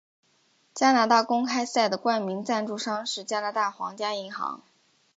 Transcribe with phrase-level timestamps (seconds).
[0.73, 4.63] 加拿大公开赛的冠名赞助商是加拿大皇家银行。